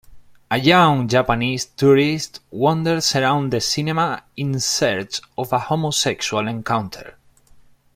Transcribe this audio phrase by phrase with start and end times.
[0.49, 7.17] A young Japanese tourist wanders around the cinema in search of a homosexual encounter.